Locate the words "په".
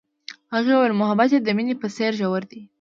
1.81-1.87